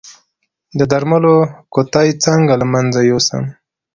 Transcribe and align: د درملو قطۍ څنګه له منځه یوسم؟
د 0.77 0.79
درملو 0.91 1.35
قطۍ 1.73 2.09
څنګه 2.25 2.53
له 2.61 2.65
منځه 2.73 2.99
یوسم؟ 3.11 3.43